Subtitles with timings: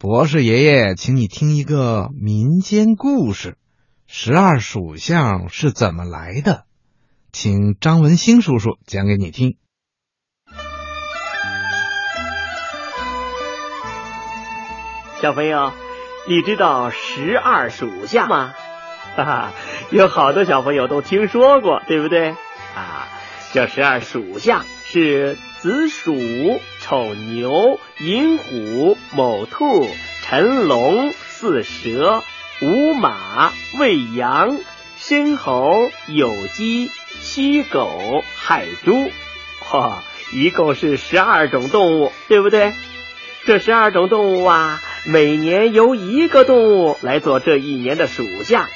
[0.00, 3.58] 博士爷爷，请你听一个民间故事：
[4.06, 6.66] 十二属相是怎么来的？
[7.32, 9.56] 请张文兴叔叔讲给你听。
[15.20, 15.72] 小朋友，
[16.28, 18.54] 你知道十二属相吗？
[19.16, 19.52] 哈哈，
[19.90, 22.36] 有好多小朋友都听说过，对不对？
[22.76, 23.08] 啊，
[23.52, 26.12] 这十二属相是子鼠、
[26.88, 29.90] 丑牛、寅虎、卯兔、
[30.22, 32.22] 辰龙、巳蛇、
[32.62, 34.58] 午马、未羊、
[34.96, 39.10] 申猴、酉鸡、戌狗、亥猪，
[39.62, 39.98] 嚯，
[40.32, 42.72] 一共是十二种动物，对不对？
[43.44, 48.66] 这十二种动物啊，每年由一个动物来做这一年的属相。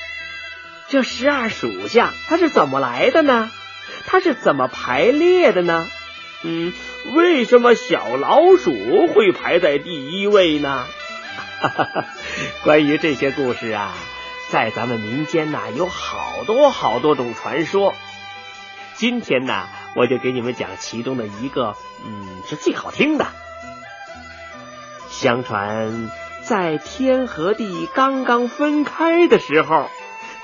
[0.89, 3.51] 这十二属相它是怎么来的呢？
[4.05, 5.89] 它是怎么排列的呢？
[6.43, 6.73] 嗯，
[7.15, 10.87] 为什么小老鼠会排在第一位呢？
[11.61, 12.05] 哈 哈
[12.65, 13.95] 关于这些故事啊，
[14.51, 17.95] 在咱们民间呐有好多好多种传说。
[18.95, 23.27] 今天呢，我就给你们讲其中的一个，嗯，是最好听的。
[25.11, 26.11] 相传，
[26.43, 29.89] 在天和地刚刚分开的时候，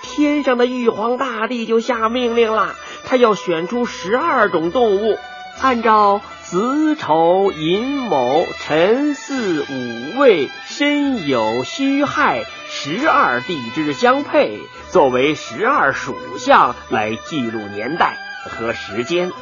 [0.02, 5.18] 天上的玉皇大帝就下命令了，他要选出十二种动物，
[5.61, 19.33] 按照子丑寅卯辰巳午未申酉戌亥十二地支相配，作为十二属相来记录年代和时间。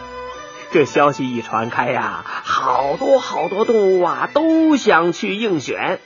[0.72, 6.00] 这消息一传开呀，好多好多动物啊都想去应选。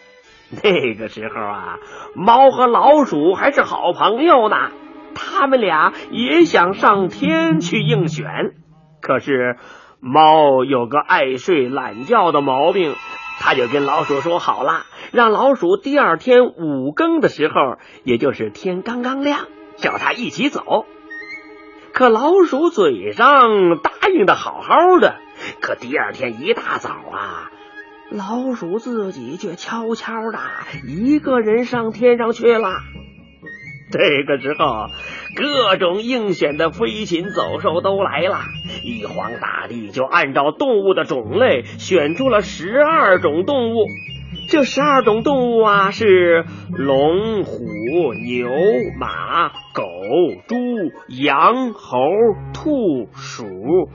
[0.62, 1.76] 那个时候啊，
[2.16, 4.56] 猫和老鼠还是好朋友呢，
[5.14, 8.26] 他们俩也想上天去应选。
[9.00, 9.56] 可是
[10.00, 12.94] 猫有个爱睡懒觉的毛病，
[13.38, 20.86] 他就跟老鼠说好了，让老鼠第二天五更的时候，也就是天刚刚亮，叫他一起走。
[21.92, 25.16] 可老鼠嘴上答应的好好的，
[25.60, 27.50] 可第二天一大早啊，
[28.10, 30.38] 老鼠自己却悄悄的
[30.86, 32.78] 一个人上天上去了。
[33.90, 34.86] 这个时候，
[35.34, 38.40] 各种应选的飞禽走兽都来了，
[38.84, 43.86] 玉皇大帝就按照动物的种类选出了十二种动物。
[44.48, 47.58] 这十二种动物啊，是龙、虎、
[48.14, 48.50] 牛、
[48.98, 49.84] 马、狗、
[50.48, 50.56] 猪、
[51.08, 51.98] 羊、猴、
[52.52, 53.46] 兔、鼠、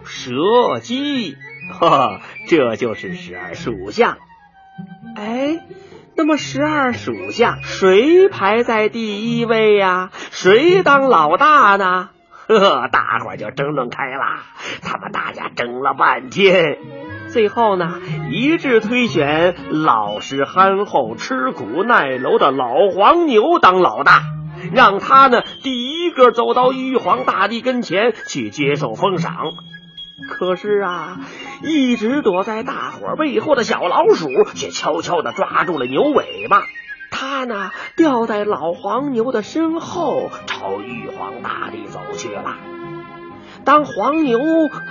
[0.05, 1.35] 蛇、鸡，
[1.73, 4.17] 哈，这就是十二属相。
[5.17, 5.59] 哎，
[6.17, 10.11] 那么十二属相谁排在第一位呀？
[10.31, 12.09] 谁当老大呢？
[12.47, 14.43] 呵，大伙就争论开了，
[14.81, 16.77] 他们大家争了半天。
[17.29, 17.99] 最后呢，
[18.29, 24.21] 一致推选老实憨厚、吃苦耐劳的老黄牛当老大，
[24.71, 29.35] 让他呢第一个走到玉皇大帝跟前去接受封赏。
[30.29, 31.19] 可是啊，
[31.61, 36.63] 一直躲在大伙背后的小老鼠却悄悄地抓住了牛尾巴，
[37.11, 42.55] 它呢掉在老黄牛的身后，朝玉皇大帝走去了。
[43.63, 44.39] 当黄牛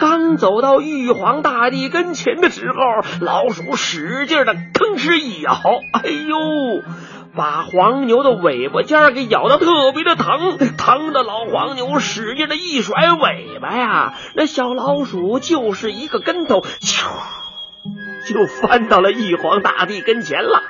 [0.00, 5.52] 刚走到玉皇大帝跟前的时候，老鼠使劲的吭哧一咬，
[5.92, 6.82] 哎呦，
[7.36, 17.06] 把黄牛的尾巴尖儿给咬得特别的疼，疼的老黄牛使劲的一甩尾巴呀，那小老鼠就是一个跟头，咻，
[18.28, 20.62] 就翻到了玉皇大帝跟前了。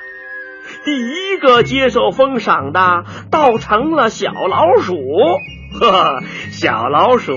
[0.83, 4.95] 第一个接受封赏的，倒成了小老鼠。
[5.79, 6.21] 呵，
[6.51, 7.35] 小老鼠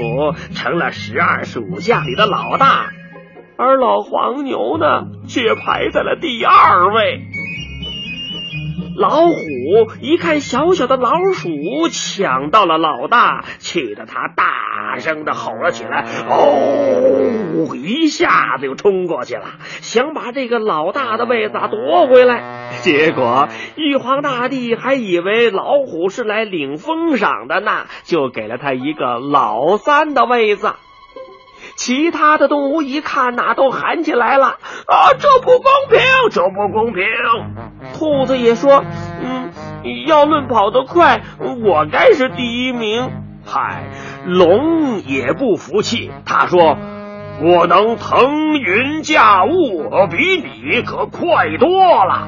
[0.54, 2.90] 成了十二属相里的老大，
[3.58, 7.26] 而老黄牛呢，却排在了第二位。
[8.98, 9.38] 老虎
[10.00, 11.48] 一看小小的老鼠
[11.88, 22.70] 抢到了老大，气得他大声的吼了起来：“哦！”一下子就冲过去了，想把这个老大的位子夺回来。
[22.80, 30.72] 结果玉皇大帝还以为老虎是来领封赏的呢，就给了他一个老三的位子。
[31.78, 34.46] 其他的动物一看呐，都喊起来了
[34.88, 36.00] ：“啊，这不公平！
[36.32, 37.04] 这不公平！”
[37.96, 38.82] 兔子也说
[39.22, 39.52] ：“嗯，
[40.04, 43.08] 要论跑得快，我该是第一名。”
[43.46, 43.84] 嗨，
[44.26, 46.76] 龙也不服气，他说
[47.40, 52.26] ：“我能腾云驾雾，比你可快多了。”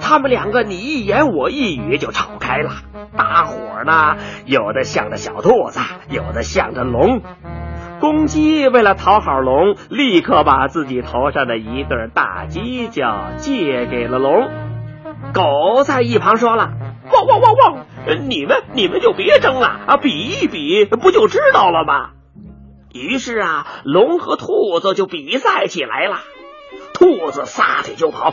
[0.00, 2.70] 他们两个你一言我一语就吵开了。
[3.16, 7.22] 大伙儿呢，有的像着小兔子，有的像着龙。
[8.02, 14.50] 公鸡为了讨好龙，立刻把自己头上的一对大犄角借给了龙。
[15.32, 16.72] 狗在一旁说了
[17.12, 17.86] ：“汪汪汪汪！
[18.28, 22.10] 你们你们就别争了啊，比一比不就知道了吗？”
[22.92, 26.16] 于是啊，龙和兔子就比赛起来了。
[26.94, 28.32] 兔子撒腿就跑，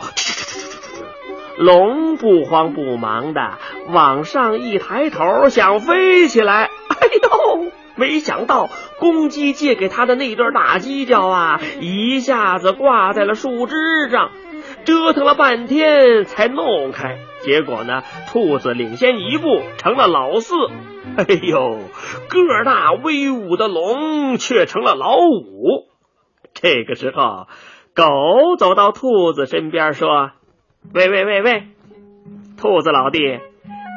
[1.58, 3.52] 龙不慌不忙的
[3.86, 6.70] 往上一抬头，想飞起来。
[8.00, 13.76] 没想到公鸡借给他的那对大犄角啊，一下子挂在了树枝
[14.10, 14.30] 上，
[14.86, 17.18] 折腾了半天才弄开。
[17.42, 18.02] 结果呢，
[18.32, 20.54] 兔子领先一步，成了老四。
[21.16, 21.78] 哎呦，
[22.28, 25.88] 个大威武的龙却成了老五。
[26.54, 27.46] 这个时候，
[27.94, 30.30] 狗走到兔子身边说
[30.94, 31.64] ：“喂喂喂喂，
[32.56, 33.18] 兔子老弟。”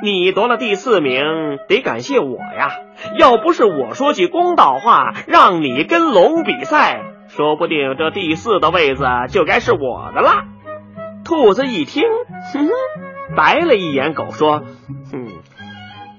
[0.03, 1.23] 你夺了第四名，
[1.69, 2.71] 得感谢我呀！
[3.17, 10.43] 要不是我说句公道话，让你跟龙比赛，说不定这第四的位子就该是我的了。
[11.23, 12.03] 兔子一听，
[12.51, 12.71] 哼哼，
[13.37, 14.65] 白了一眼狗，说
[15.09, 15.29] ：“哼，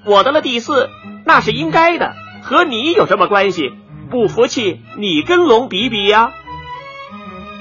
[0.07, 0.89] 我得了第四，
[1.27, 3.71] 那是应该的，和你有什么关系？
[4.11, 6.33] 不服气，你跟龙比比呀！”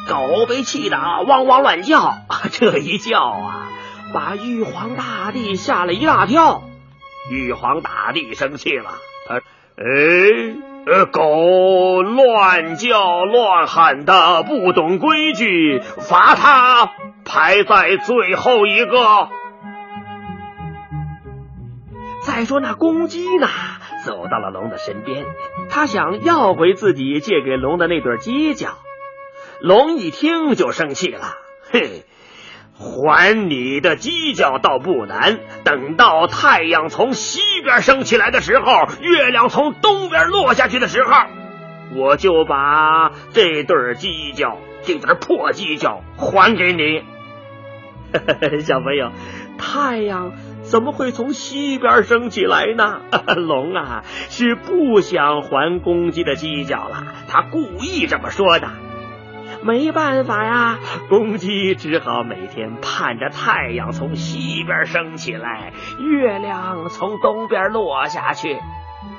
[0.08, 0.98] 狗被气得
[1.28, 2.14] 汪汪乱叫，
[2.50, 3.63] 这一叫啊！
[4.14, 6.62] 把玉皇大帝吓了一大跳，
[7.32, 8.92] 玉皇大帝生气了，
[9.28, 9.44] 他，哎，
[10.86, 16.92] 呃，狗乱叫乱喊的，不懂规矩，罚他
[17.26, 19.30] 排在最后一个。
[22.22, 23.48] 再说那公鸡呢，
[24.06, 25.26] 走到了龙的身边，
[25.70, 28.78] 他想要回自己借给龙的那对犄角，
[29.60, 31.36] 龙一听就生气了，
[31.72, 32.04] 嘿。
[32.78, 41.12] 还你的犄角倒不难，等到太阳从西边升起来的时候，月亮从东边落下去的时候，
[41.96, 47.04] 我就把这对犄角，这对破犄角还给你。
[48.62, 49.12] 小朋友，
[49.58, 53.02] 太阳怎么会从西边升起来呢？
[53.38, 58.68] 龙啊，是不想还公鸡的犄角了，他故意这么说的。
[59.64, 60.78] 没办法呀，
[61.10, 68.60] 公鸡只好每天盼着太阳从西边升起来，月亮从东边落下去。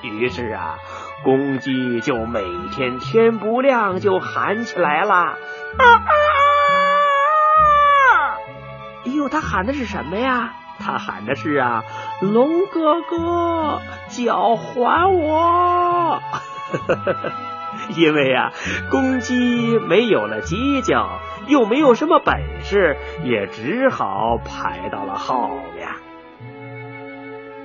[0.02, 0.76] 于是啊，
[1.24, 2.42] 公鸡就每
[2.74, 5.14] 天天不亮就喊起来了。
[5.14, 5.34] 啊
[5.78, 6.12] 啊！
[9.06, 10.52] 哎呦，他喊的是什么呀？
[10.78, 11.84] 他喊的是啊，
[12.20, 16.20] 龙哥哥，脚还我！
[17.96, 18.52] 因为啊，
[18.90, 25.88] 公鸡没有了犄角，又没有什么本事，也只好排到了后面。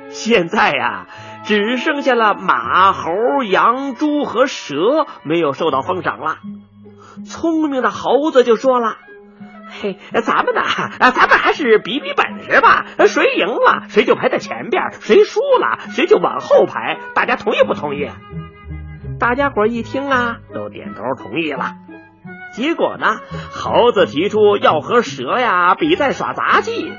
[0.09, 1.05] 现在呀，
[1.43, 3.11] 只剩下了马、猴、
[3.43, 6.37] 羊、猪和蛇没有受到封赏了。
[7.25, 8.97] 聪明的猴子就说了
[9.81, 10.61] ：“嘿，咱们呢，
[11.11, 12.85] 咱们还是比比本事吧。
[13.05, 16.97] 谁赢了，谁就排在前边；谁输了，谁就往后排。
[17.13, 18.09] 大家同意不同意？”
[19.19, 21.75] 大家伙一听啊，都点头同意了。
[22.53, 23.17] 结果呢，
[23.51, 26.93] 猴子提出要和蛇呀比赛耍杂技，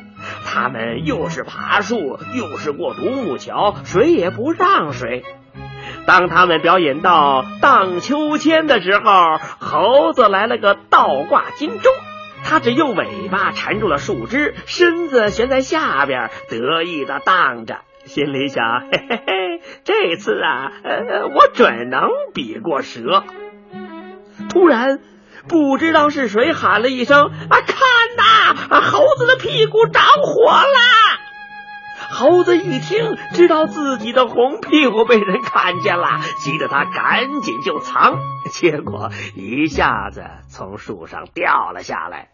[0.44, 5.24] 他们又是爬树，又是过独木桥，谁也不让谁。
[6.06, 11.92] 当他们表演到荡秋千的时候，猴子来了个倒挂金钟，
[12.44, 17.78] 他只用尾巴缠住了树枝，身子悬在下边，得意的荡着。
[18.04, 19.49] 心里想，嘿嘿嘿，
[19.84, 23.24] 这次啊，呃，我准能比过蛇。
[24.48, 25.00] 突然，
[25.48, 27.76] 不知道是谁喊了一声：“啊，看
[28.16, 30.78] 呐，猴子的屁股着火了！”
[32.12, 38.18] 猴子一听，知道自己的红屁股被人看见了，急得他赶紧就藏，
[38.50, 42.28] 结果一下子从树上掉了下来。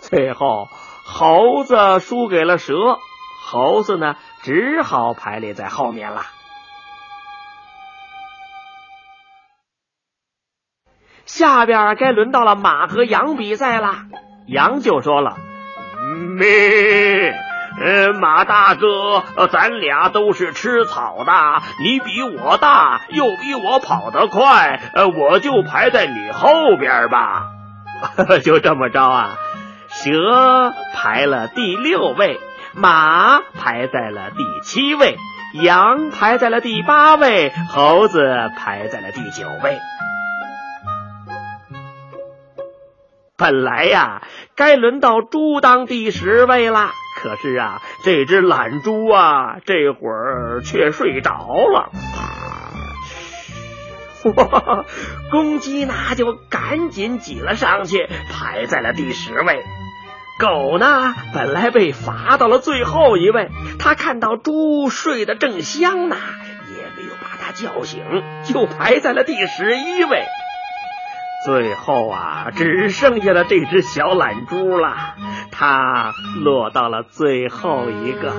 [0.00, 0.66] 最后，
[1.04, 2.74] 猴子输给了蛇。
[3.46, 6.22] 猴子呢，只好排列在后面了。
[11.28, 13.94] 下边该轮到了马和羊比赛了。
[14.46, 15.36] 羊就说了
[16.36, 17.34] ：“咩，
[17.80, 21.32] 呃，马大哥，咱俩都是吃草的，
[21.80, 27.50] 你比我大，又比我跑得快，呃，我就排在你后边吧。
[28.42, 29.36] ”就这么着啊，
[29.88, 32.40] 蛇排了第六位。
[32.74, 35.16] 马排在了第七位，
[35.52, 39.78] 羊排在了第八位，猴子排在了第九位。
[43.38, 44.22] 本来呀，
[44.56, 46.90] 该轮到猪当第十位了，
[47.22, 51.30] 可是啊，这只懒猪啊，这会儿却睡着
[51.72, 51.92] 了。
[54.34, 54.84] 哇，
[55.30, 59.62] 公鸡那就赶紧挤了上去，排在了第十位。
[60.40, 66.16] 狗呢，本来被罚到了最后一位，它看到猪睡得正香呢，
[66.76, 68.02] 也没有把它叫醒，
[68.52, 70.24] 就排在了第十一位。
[71.44, 75.14] 最后啊，只剩下了这只小懒猪了，
[75.52, 78.32] 它落到了最后一个。